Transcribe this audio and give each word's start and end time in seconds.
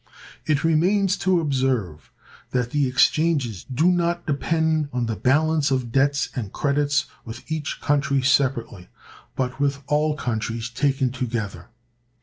It 0.47 0.63
remains 0.63 1.15
to 1.17 1.39
observe 1.39 2.11
that 2.49 2.71
the 2.71 2.87
exchanges 2.87 3.63
do 3.71 3.85
not 3.91 4.25
depend 4.25 4.89
on 4.91 5.05
the 5.05 5.15
balance 5.15 5.69
of 5.69 5.91
debts 5.91 6.29
and 6.35 6.51
credits 6.51 7.05
with 7.23 7.43
each 7.51 7.79
country 7.81 8.23
separately, 8.23 8.89
but 9.35 9.59
with 9.59 9.83
all 9.85 10.15
countries 10.15 10.71
taken 10.71 11.11
together. 11.11 11.67